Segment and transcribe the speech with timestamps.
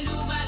[0.00, 0.39] Ni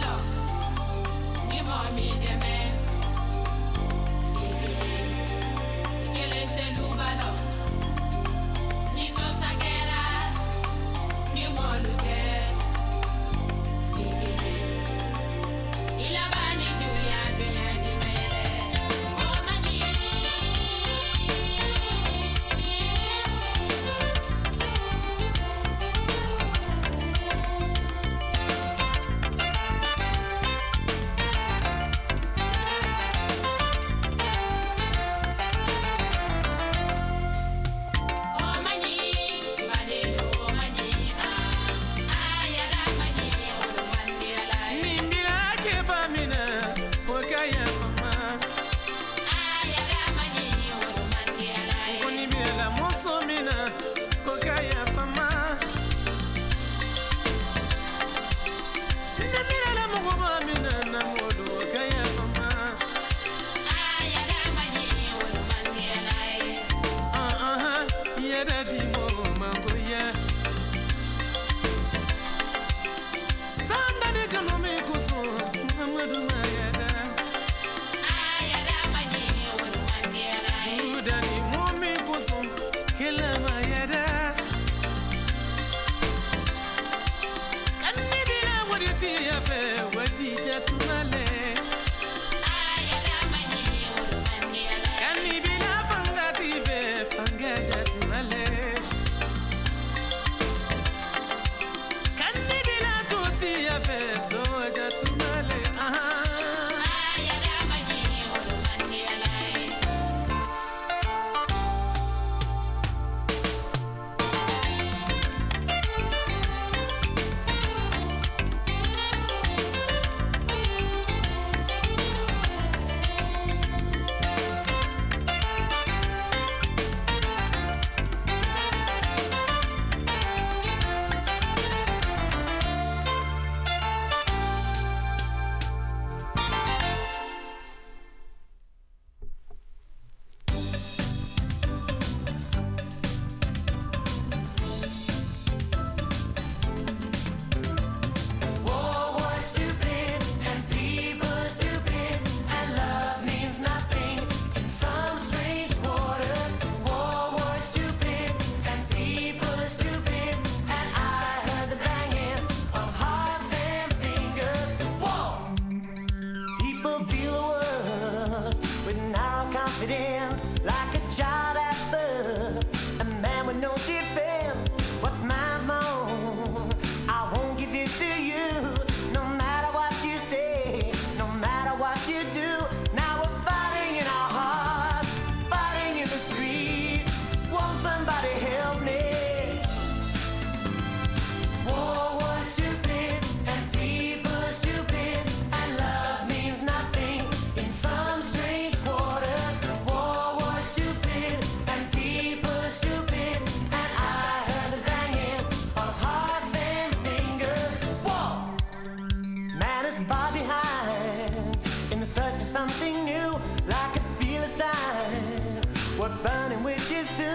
[216.22, 217.32] burning witches do,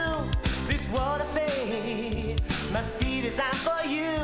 [0.68, 2.36] this water of fate
[2.72, 4.17] must be designed for you.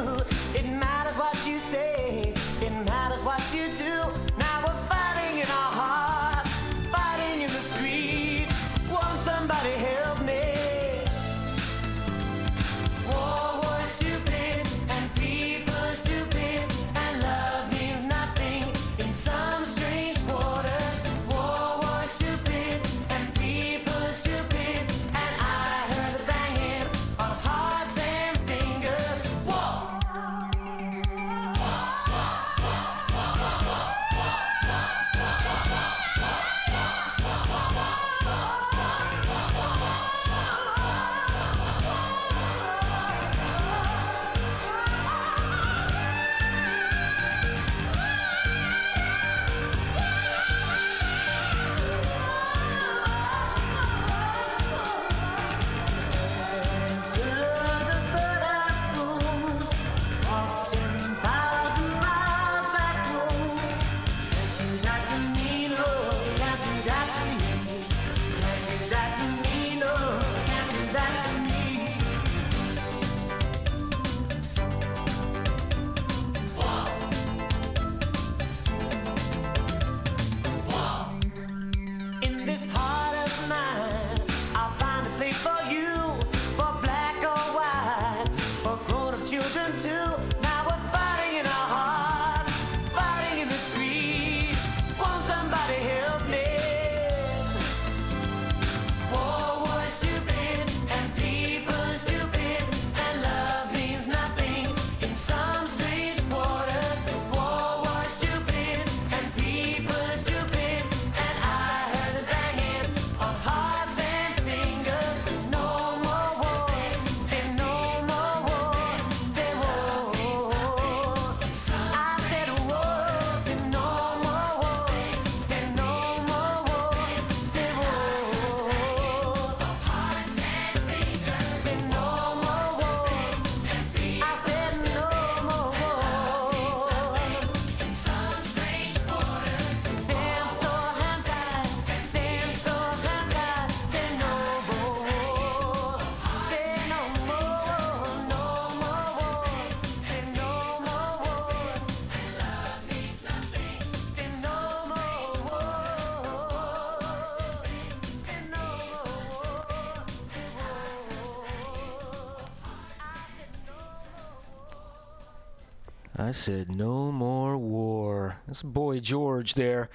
[166.44, 168.36] Said no more war.
[168.46, 169.90] That's boy George there,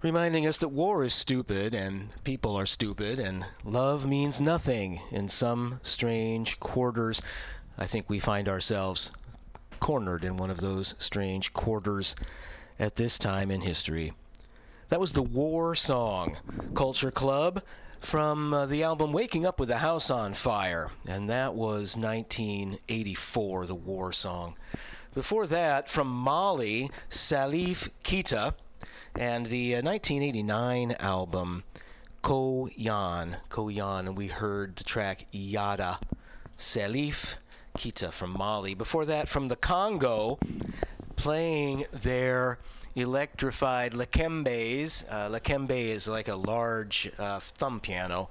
[0.00, 5.28] reminding us that war is stupid and people are stupid and love means nothing in
[5.28, 7.20] some strange quarters.
[7.76, 9.12] I think we find ourselves
[9.78, 12.16] cornered in one of those strange quarters
[12.78, 14.14] at this time in history.
[14.88, 16.38] That was the War Song
[16.74, 17.62] Culture Club
[18.00, 23.66] from uh, the album Waking Up with the House on Fire, and that was 1984,
[23.66, 24.56] the War Song.
[25.16, 28.52] Before that, from Mali, Salif Keita,
[29.14, 31.64] and the uh, 1989 album
[32.20, 35.98] Ko Yan, Ko Yan, and we heard the track Yada,
[36.58, 37.36] Salif
[37.78, 38.74] Keita from Mali.
[38.74, 40.38] Before that, from the Congo,
[41.16, 42.58] playing their
[42.96, 45.04] electrified likembes.
[45.08, 48.28] Uh, likembe is like a large uh, thumb piano,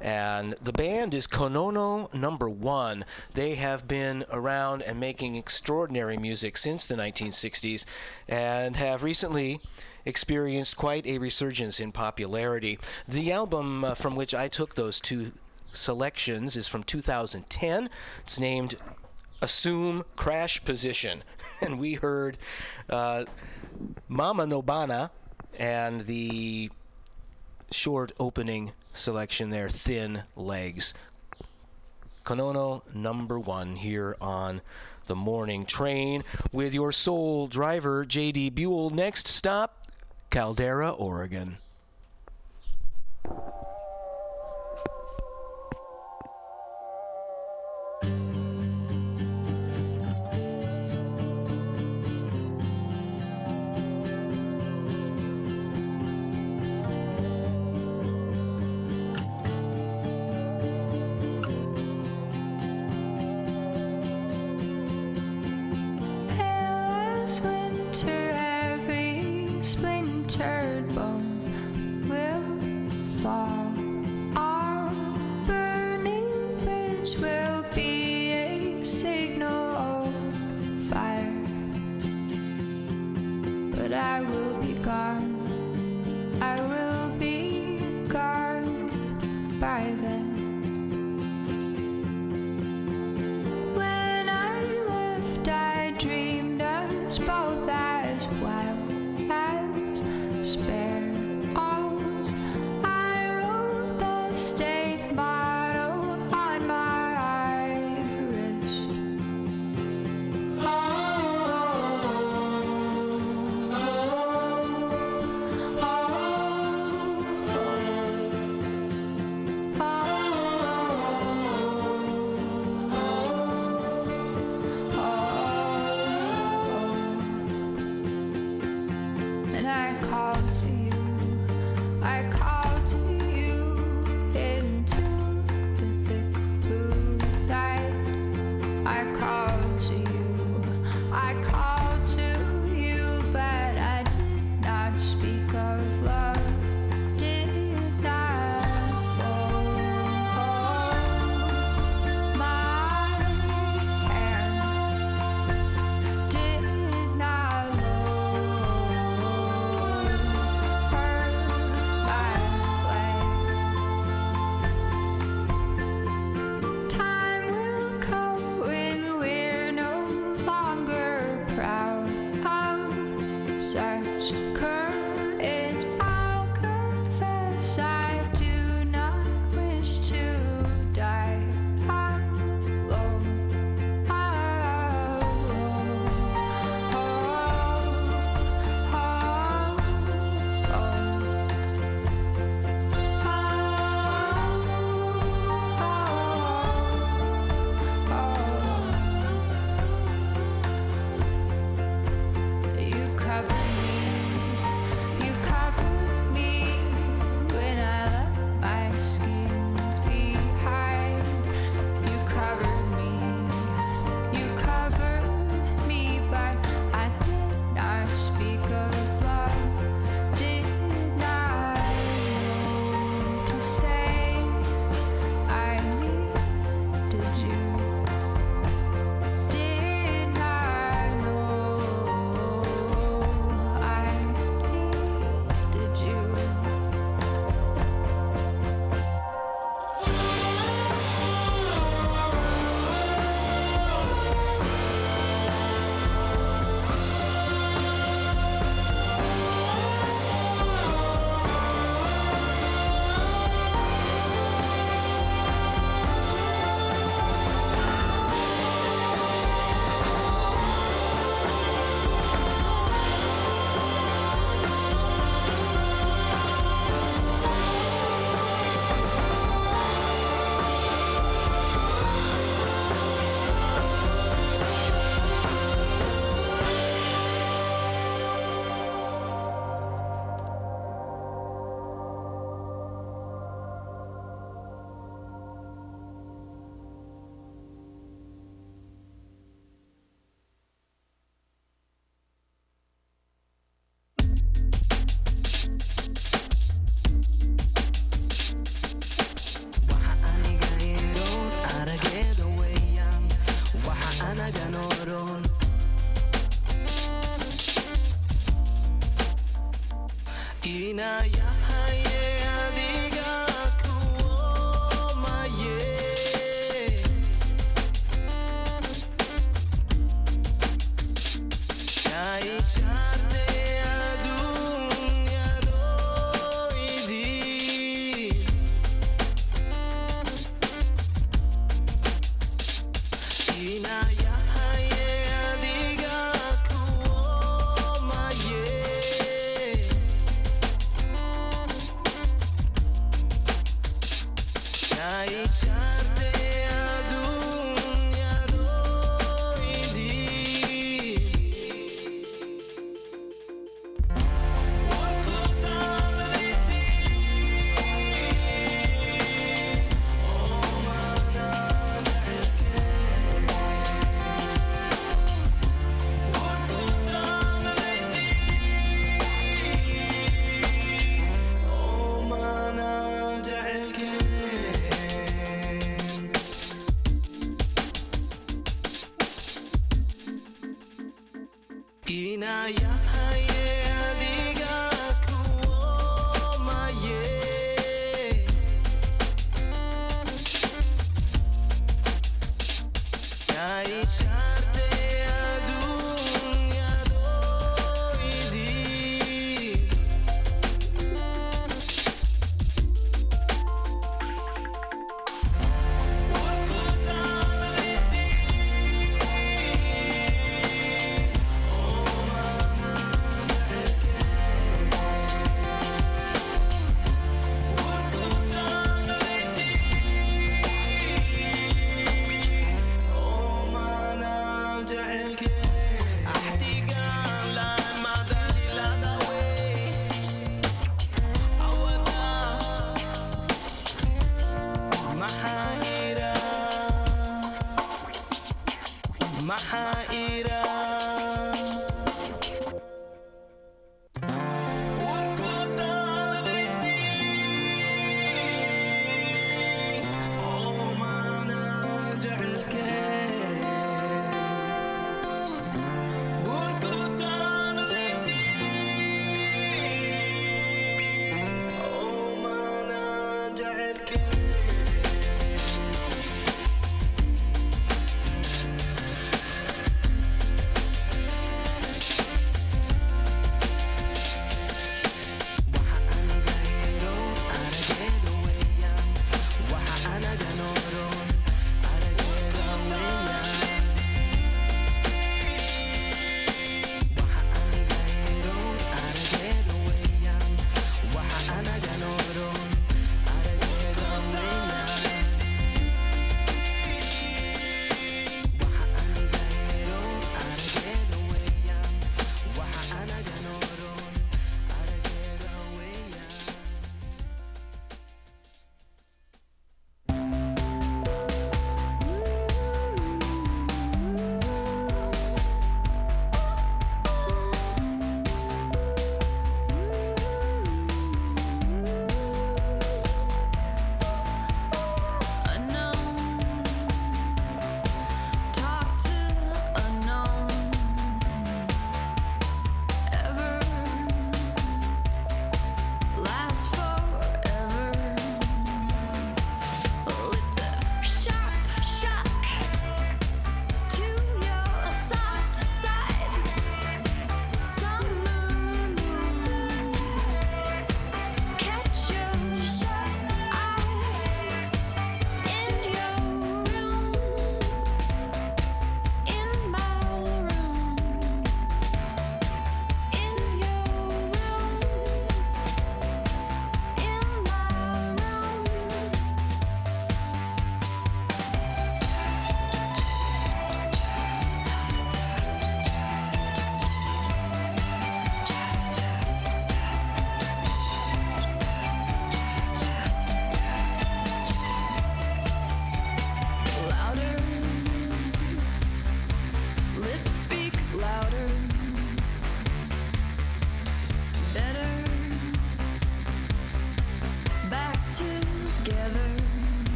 [0.00, 3.04] and the band is Konono Number One.
[3.34, 7.84] They have been around and making extraordinary music since the 1960s,
[8.26, 9.60] and have recently
[10.04, 12.78] experienced quite a resurgence in popularity.
[13.06, 15.32] The album uh, from which I took those two
[15.72, 17.90] selections is from 2010.
[18.24, 18.76] It's named
[19.40, 21.22] Assume Crash Position.
[21.60, 22.38] And we heard
[22.88, 23.24] uh,
[24.08, 25.10] Mama Nobana
[25.58, 26.70] and the
[27.70, 30.94] short opening selection there, Thin Legs.
[32.24, 34.60] Konono number one here on
[35.06, 38.90] the morning train with your sole driver, JD Buell.
[38.90, 39.86] Next stop,
[40.30, 41.56] Caldera, Oregon.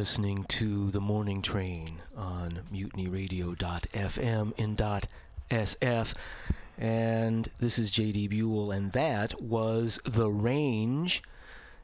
[0.00, 4.76] Listening to The Morning Train on mutinyradio.fm in
[5.50, 6.14] .sf.
[6.78, 11.22] And this is JD Buell, and that was The Range.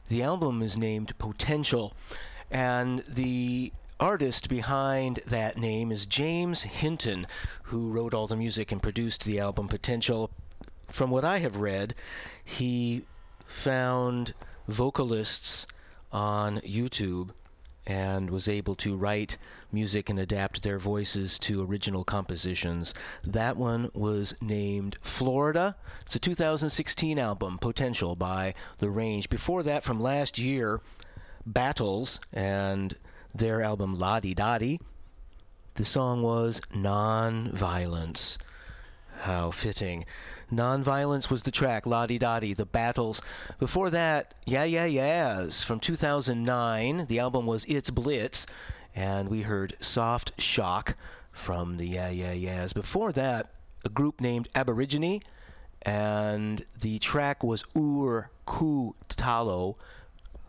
[0.09, 1.93] The album is named Potential,
[2.49, 7.27] and the artist behind that name is James Hinton,
[7.65, 10.31] who wrote all the music and produced the album Potential.
[10.87, 11.93] From what I have read,
[12.43, 13.03] he
[13.45, 14.33] found
[14.67, 15.67] vocalists
[16.11, 17.29] on YouTube
[17.87, 19.37] and was able to write
[19.71, 22.93] music and adapt their voices to original compositions.
[23.23, 25.77] That one was named Florida.
[26.05, 29.29] It's a 2016 album, Potential by The Range.
[29.29, 30.81] Before that, from last year,
[31.45, 32.93] Battles and
[33.33, 34.79] their album La Di.
[35.75, 38.37] The song was Non Violence.
[39.21, 40.05] How fitting.
[40.51, 43.21] Nonviolence was the track, La Di Da Di, The Battles.
[43.59, 47.05] Before that, Yeah Yeah Yeahs from 2009.
[47.07, 48.47] The album was It's Blitz,
[48.95, 50.95] and we heard Soft Shock
[51.33, 52.71] from the Yeah Yeah Yeahs.
[52.71, 53.51] Before that,
[53.83, 55.21] a group named Aborigine,
[55.81, 59.75] and the track was Ur Ku Talo,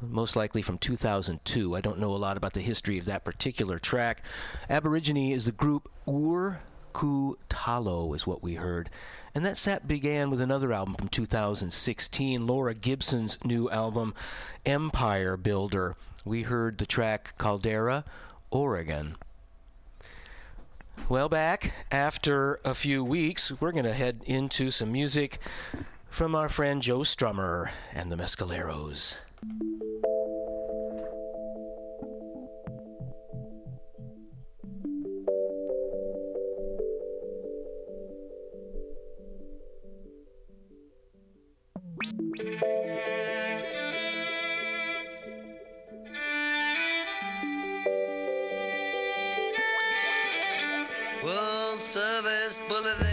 [0.00, 1.74] most likely from 2002.
[1.74, 4.22] I don't know a lot about the history of that particular track.
[4.70, 6.60] Aborigine is the group Ur
[6.92, 8.88] Ku Talo, is what we heard.
[9.34, 14.14] And that set began with another album from 2016, Laura Gibson's new album,
[14.64, 15.96] Empire Builder.
[16.24, 18.04] We heard the track Caldera,
[18.50, 19.16] Oregon.
[21.08, 25.38] Well, back after a few weeks, we're going to head into some music
[26.10, 29.16] from our friend Joe Strummer and the Mescaleros.
[51.22, 53.07] World Service Bulletin.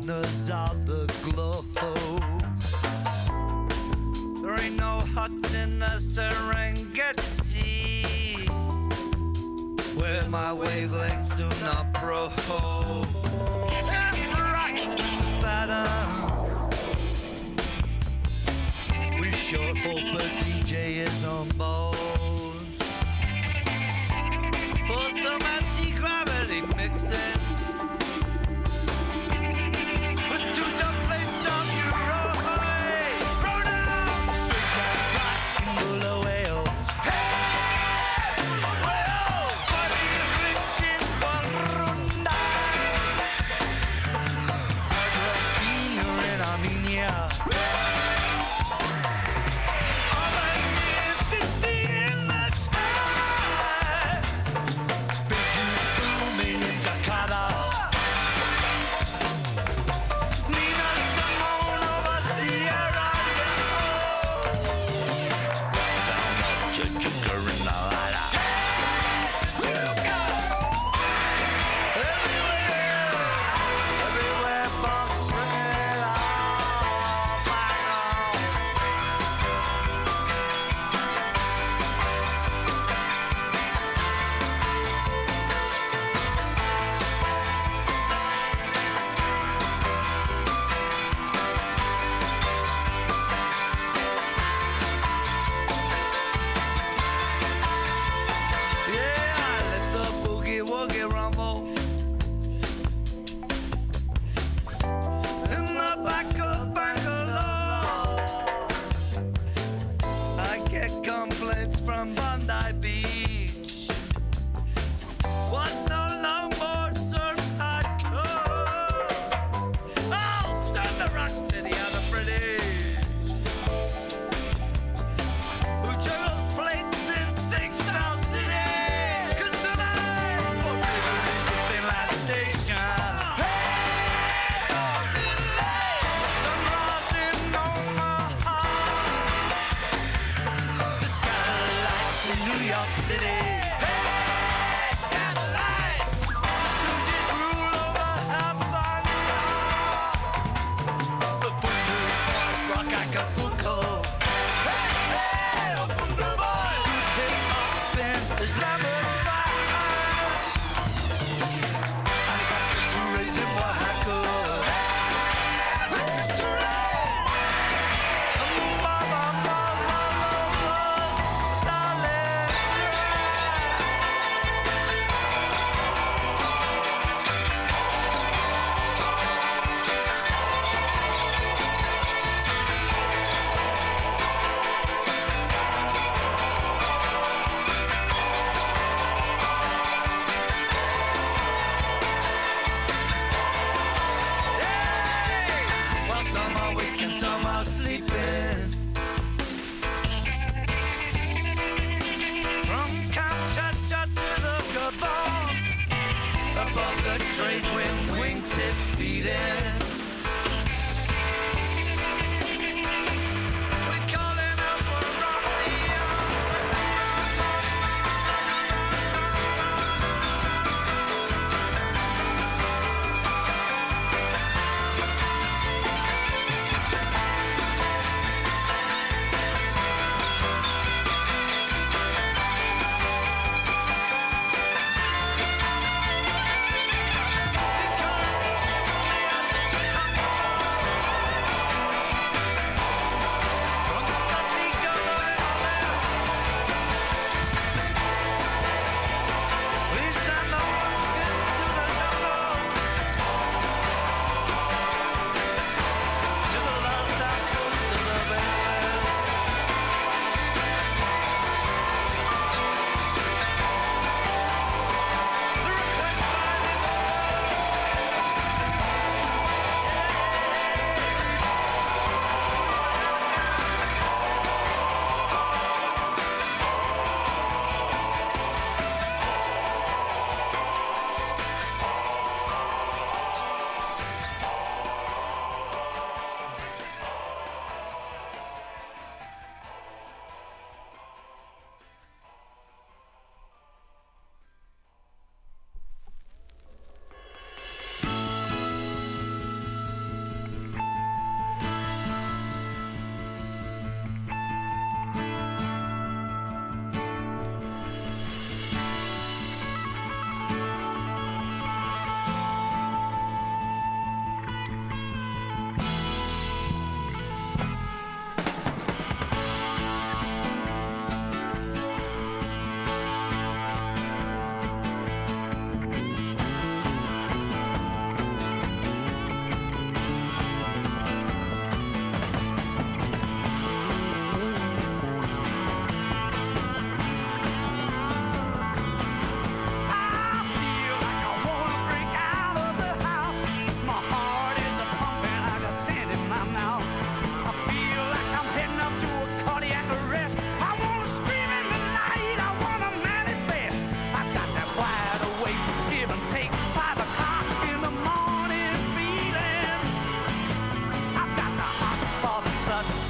[0.00, 1.64] Corners of the globe.
[4.42, 7.28] There ain't no hut in the Serengeti
[9.96, 12.32] where my wavelengths do not probe.
[15.40, 15.88] Saturn.
[19.20, 22.09] We sure hope a DJ is on board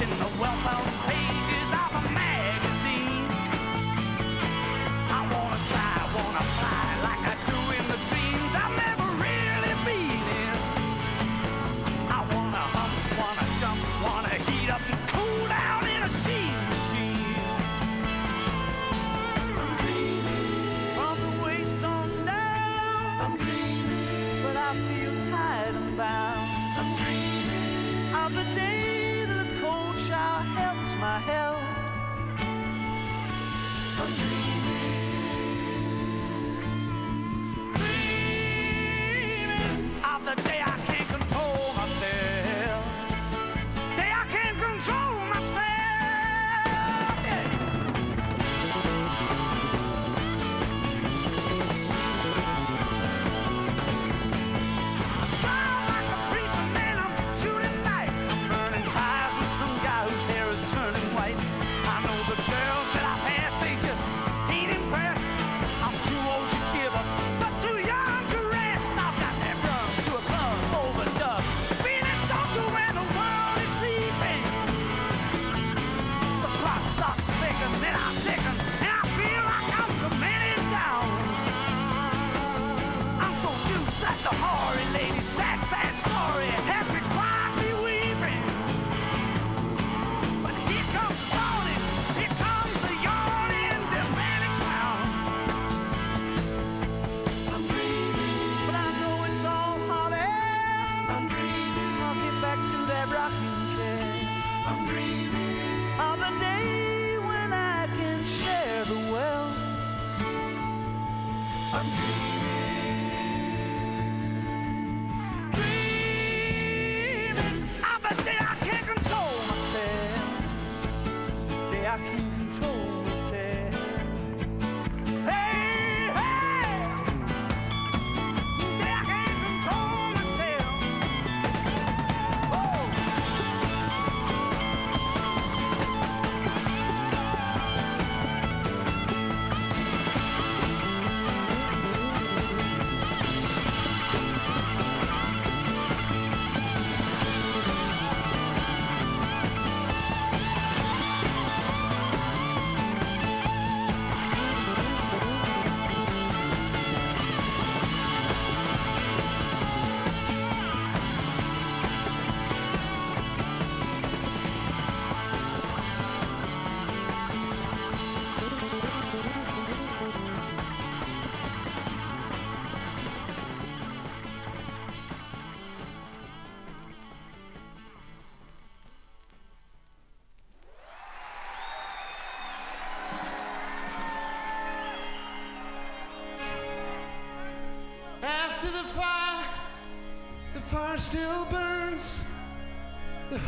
[0.03, 1.50] in the well-known page.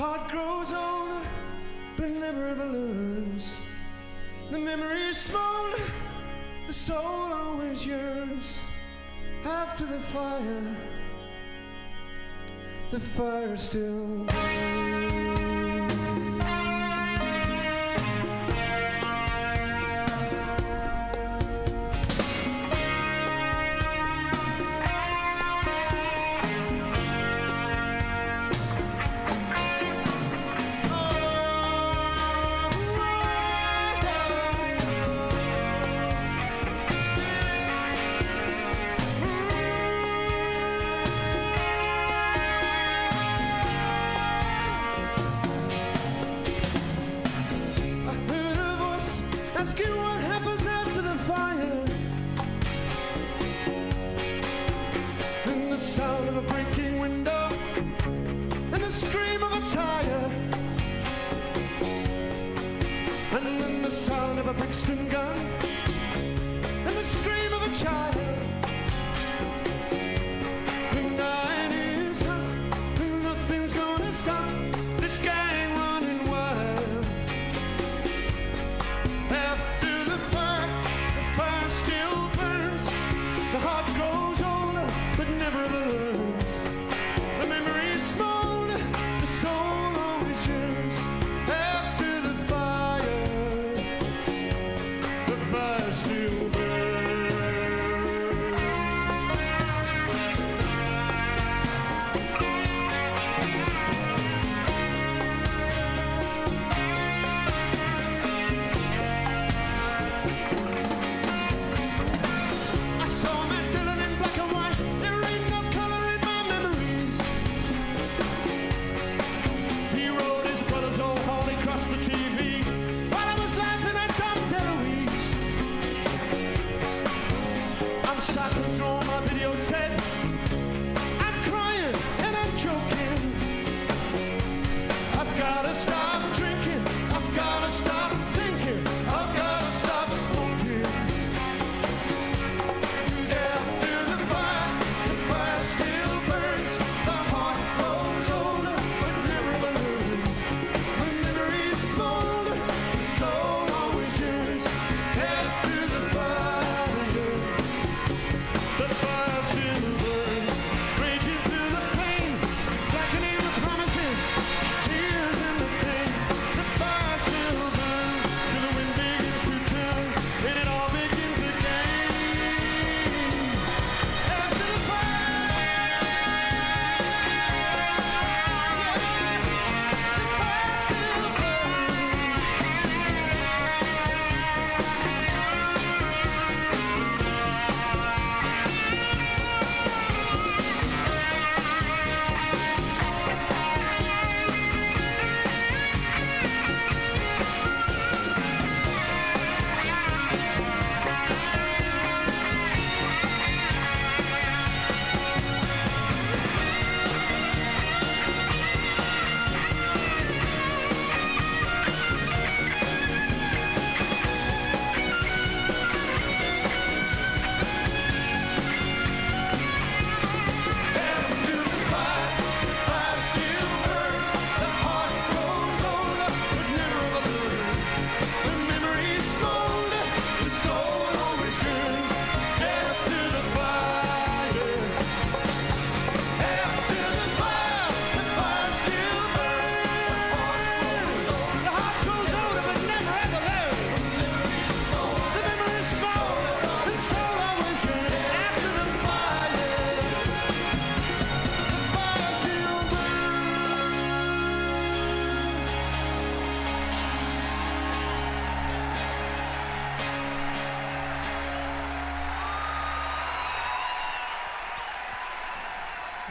[0.03, 1.25] heart grows on,
[1.97, 3.55] but never ever learns.
[4.51, 5.71] The memory is small,
[6.67, 8.59] the soul always yearns
[9.45, 10.77] after the fire.
[12.91, 14.32] The fire still.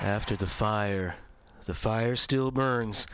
[0.02, 1.16] After the fire,
[1.66, 3.06] the fire still burns.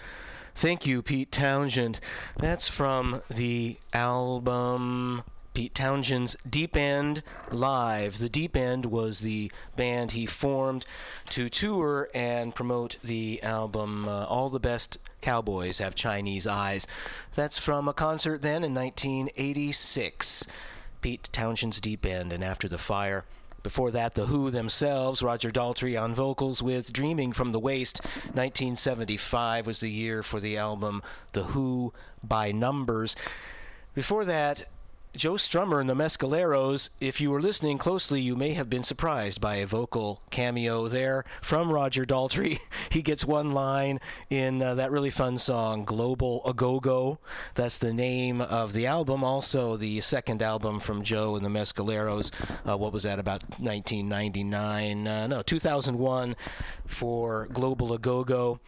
[0.55, 1.99] Thank you, Pete Townshend.
[2.37, 5.23] That's from the album
[5.53, 8.19] Pete Townshend's Deep End Live.
[8.19, 10.85] The Deep End was the band he formed
[11.31, 16.87] to tour and promote the album uh, All the Best Cowboys Have Chinese Eyes.
[17.35, 20.47] That's from a concert then in 1986.
[21.01, 23.25] Pete Townshend's Deep End and After the Fire.
[23.63, 28.01] Before that, The Who themselves, Roger Daltrey on vocals with Dreaming from the Waist.
[28.33, 31.01] 1975 was the year for the album
[31.33, 31.93] The Who
[32.23, 33.15] by Numbers.
[33.93, 34.69] Before that,
[35.17, 36.91] Joe Strummer and the Mescaleros.
[37.01, 41.25] If you were listening closely, you may have been surprised by a vocal cameo there
[41.41, 42.59] from Roger Daltrey.
[42.91, 43.99] He gets one line
[44.29, 47.17] in uh, that really fun song, Global A Go Go.
[47.55, 49.23] That's the name of the album.
[49.23, 52.31] Also, the second album from Joe and the Mescaleros.
[52.67, 55.07] Uh, what was that, about 1999?
[55.07, 56.35] Uh, no, 2001
[56.85, 58.59] for Global A Go Go.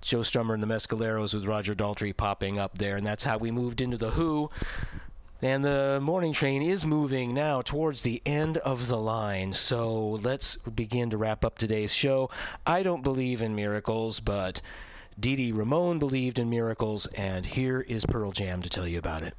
[0.00, 3.52] Joe Strummer and the Mescaleros with Roger Daltrey popping up there, and that's how we
[3.52, 4.50] moved into The Who.
[5.44, 9.52] And the morning train is moving now towards the end of the line.
[9.52, 12.30] So let's begin to wrap up today's show.
[12.66, 14.62] I don't believe in miracles, but
[15.20, 19.34] Dee Ramone believed in miracles, and here is Pearl Jam to tell you about it.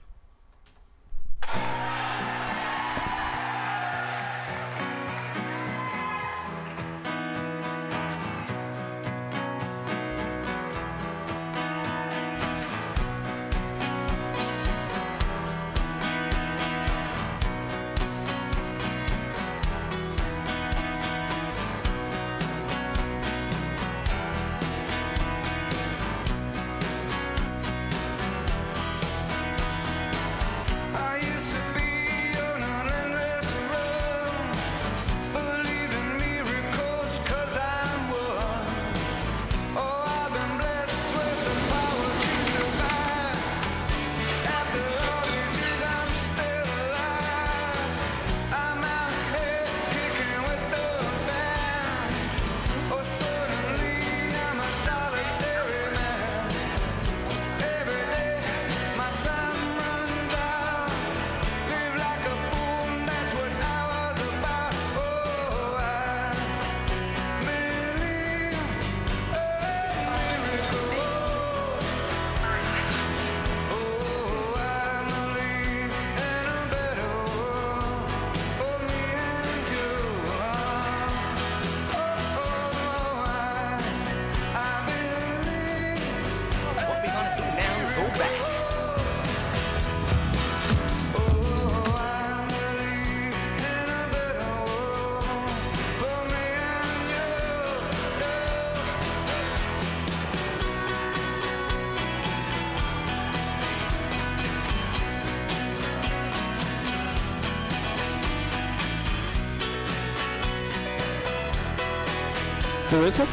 [113.05, 113.21] Larissa?
[113.21, 113.29] it?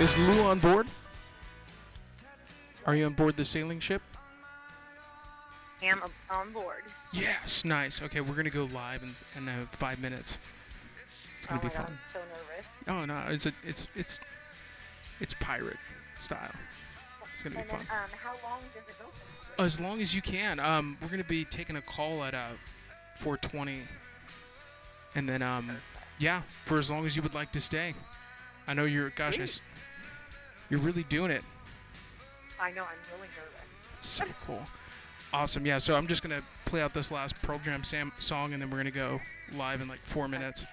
[0.00, 0.86] Is Lou on board?
[2.86, 4.00] Are you on board the sailing ship?
[5.82, 6.84] I am on board.
[7.12, 8.00] Yes, nice.
[8.00, 10.38] Okay, we're gonna go live in, in uh, five minutes.
[11.38, 11.92] It's Oh gonna my be god, fun.
[11.92, 12.66] I'm so nervous.
[12.86, 14.20] Oh no, it's a, it's it's
[15.18, 15.78] it's pirate
[16.20, 16.52] style.
[17.28, 17.80] It's gonna be then, fun.
[17.90, 19.06] um, how long does it go
[19.56, 19.62] for?
[19.62, 20.60] As long as you can.
[20.60, 22.50] Um, we're gonna be taking a call at uh
[23.20, 23.78] 4:20,
[25.16, 25.76] and then um,
[26.18, 27.94] yeah, for as long as you would like to stay.
[28.66, 29.10] I know you're.
[29.10, 29.46] Gosh, I
[30.70, 31.42] you're really doing it.
[32.60, 33.64] I know, I'm really nervous.
[34.00, 34.62] So cool.
[35.32, 35.66] Awesome.
[35.66, 35.78] Yeah.
[35.78, 38.78] So I'm just gonna play out this last Pearl Jam Sam song, and then we're
[38.78, 39.20] gonna go
[39.56, 40.64] live in like four minutes.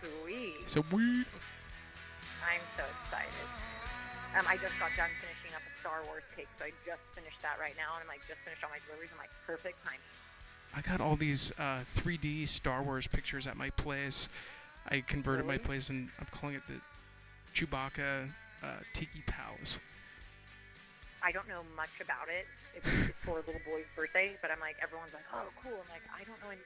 [0.00, 0.54] Sweet.
[0.66, 1.24] So we.
[2.42, 3.46] I'm so excited.
[4.36, 7.38] Um, I just got done finishing up a Star Wars cake, so I just finished
[7.42, 9.10] that right now, and I'm like just finished all my deliveries.
[9.14, 9.98] I'm like perfect time.
[10.74, 14.28] I got all these uh, 3D Star Wars pictures at my place.
[14.88, 16.80] I converted my place, and I'm calling it the
[17.54, 18.28] Chewbacca
[18.62, 19.78] uh, Tiki Palace.
[21.22, 22.46] I don't know much about it.
[22.74, 25.72] It's, it's for a little boy's birthday, but I'm like everyone's like, oh, cool.
[25.72, 26.60] I'm like, I don't know any.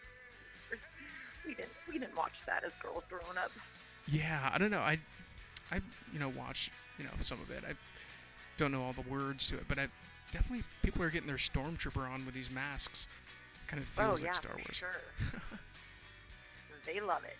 [1.47, 3.51] We didn't we didn't watch that as girls growing up.
[4.07, 4.81] Yeah, I don't know.
[4.81, 4.99] I,
[5.73, 5.81] I,
[6.13, 7.65] you know, watch you know some of it.
[7.69, 7.75] I
[8.57, 9.89] don't know all the words to it, but I
[10.31, 13.09] definitely people are getting their stormtrooper on with these masks.
[13.67, 14.77] Kind of feels oh like yeah, Star for Wars.
[14.77, 14.89] sure.
[16.87, 17.37] they love it.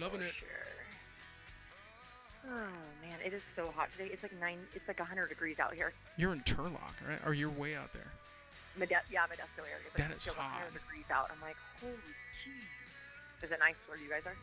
[0.00, 0.32] Loving it.
[0.38, 0.48] Sure.
[2.46, 4.10] Oh man, it is so hot today.
[4.12, 4.58] It's like nine.
[4.74, 5.92] It's like 100 degrees out here.
[6.18, 7.18] You're in Turlock, right?
[7.24, 8.10] Or you're way out there.
[8.78, 9.86] Yeah, Modesto area.
[9.96, 10.60] Like That is hot.
[10.66, 11.30] 100 degrees out.
[11.30, 13.44] I'm like, holy jeez.
[13.44, 14.36] Is it nice where you guys are?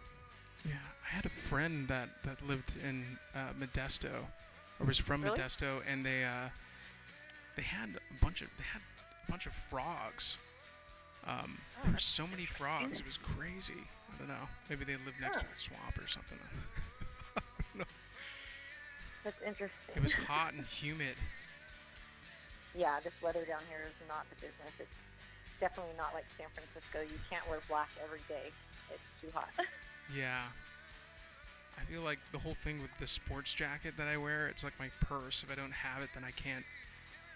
[0.65, 3.03] Yeah, I had a friend that that lived in
[3.35, 4.11] uh, Modesto,
[4.79, 5.37] or was from Really?
[5.37, 6.49] Modesto, and they uh,
[7.55, 8.81] they had a bunch of they had
[9.27, 10.37] a bunch of frogs.
[11.27, 13.73] Um, Oh, there were so many frogs, it was crazy.
[14.13, 14.47] I don't know.
[14.69, 16.37] Maybe they lived next to a swamp or something.
[19.23, 19.95] That's interesting.
[19.95, 21.15] It was hot and humid.
[22.75, 24.73] yeah, this weather down here is not the business.
[24.79, 24.89] It's
[25.59, 27.01] definitely not like San Francisco.
[27.01, 28.51] You can't wear black every day.
[28.91, 29.49] It's too hot.
[30.13, 30.43] Yeah.
[31.79, 34.73] I feel like the whole thing with the sports jacket that I wear, it's like
[34.77, 35.41] my purse.
[35.41, 36.65] If I don't have it, then I can't.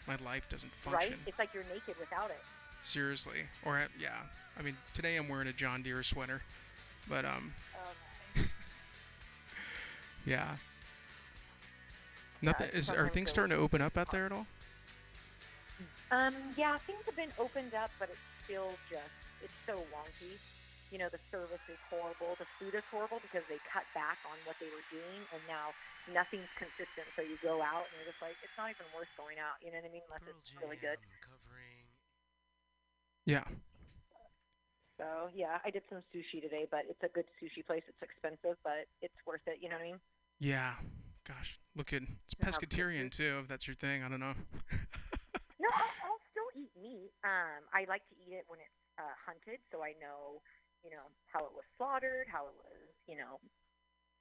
[0.07, 1.11] My life doesn't function.
[1.11, 1.19] right?
[1.25, 2.43] It's like you're naked without it.
[2.85, 3.49] Seriously.
[3.65, 4.29] Or yeah.
[4.53, 6.45] I mean, today I'm wearing a John Deere sweater,
[7.09, 7.51] but um,
[8.37, 8.45] Um,
[10.25, 10.61] yeah.
[12.45, 12.93] Nothing it's is.
[12.93, 14.45] Are things really starting to open up out there at all?
[16.13, 19.09] Um, yeah, things have been opened up, but it's still just
[19.41, 20.37] it's so wonky.
[20.93, 24.37] You know, the service is horrible, the food is horrible because they cut back on
[24.45, 25.73] what they were doing, and now
[26.13, 27.09] nothing's consistent.
[27.17, 29.57] So you go out and you're just like, it's not even worth going out.
[29.65, 30.05] You know what I mean?
[30.05, 31.01] Unless it's really good.
[33.25, 33.43] Yeah.
[34.97, 37.83] So yeah, I did some sushi today, but it's a good sushi place.
[37.87, 39.59] It's expensive, but it's worth it.
[39.61, 39.99] You know what I mean?
[40.39, 40.73] Yeah.
[41.27, 43.39] Gosh, look at it's pescatarian too.
[43.41, 44.33] If that's your thing, I don't know.
[45.55, 47.09] No, I'll, I'll still eat meat.
[47.25, 50.43] Um, I like to eat it when it's uh, hunted, so I know,
[50.85, 53.41] you know, how it was slaughtered, how it was, you know,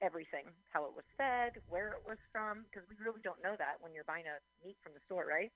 [0.01, 3.77] everything, how it was fed, where it was from, because we really don't know that
[3.83, 5.51] when you're buying a meat from the store, right?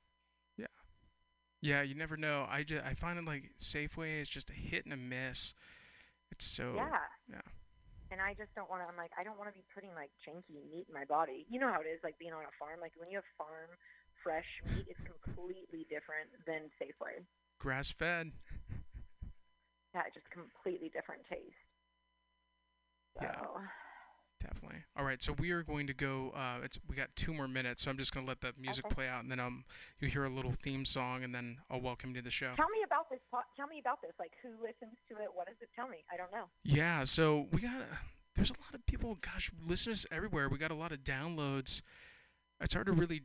[1.62, 2.48] Yeah, you never know.
[2.50, 5.54] I just I find it like Safeway is just a hit and a miss.
[6.32, 7.00] It's so Yeah.
[7.30, 7.42] yeah.
[8.12, 8.88] And I just don't want to.
[8.90, 11.46] I'm like, I don't want to be putting like janky meat in my body.
[11.50, 12.80] You know how it is, like being on a farm.
[12.82, 13.70] Like when you have farm
[14.24, 17.22] fresh meat, it's completely different than Safeway.
[17.60, 18.32] grass fed.
[19.94, 21.54] Yeah, just completely different taste.
[23.20, 23.36] So, Yeah.
[24.42, 24.80] Definitely.
[24.98, 26.32] All right, so we are going to go.
[26.36, 28.96] Uh, it's we got two more minutes, so I'm just gonna let the music Okay.
[28.96, 29.66] play out, and then um,
[30.00, 32.54] you hear a little theme song, and then I'll welcome you to the show.
[32.56, 33.20] Tell me about this.
[33.58, 34.12] Tell me about this.
[34.18, 35.28] Like, who listens to it?
[35.34, 35.98] What does it tell me?
[36.12, 36.46] I don't know.
[36.64, 37.82] Yeah, so we got.
[38.36, 39.18] There's a lot of people.
[39.20, 40.48] Gosh, listeners everywhere.
[40.48, 41.82] We got a lot of downloads.
[42.62, 43.18] It's hard to really